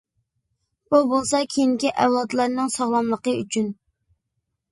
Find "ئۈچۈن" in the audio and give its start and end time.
3.43-3.67